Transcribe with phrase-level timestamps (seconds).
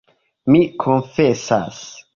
[0.55, 1.85] Mi konfesas.